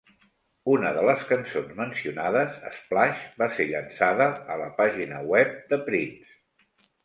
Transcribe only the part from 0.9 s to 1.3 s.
de les